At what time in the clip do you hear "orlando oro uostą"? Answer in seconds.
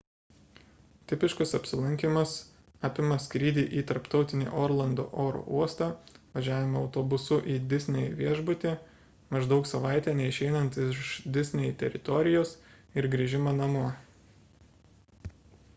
4.63-5.89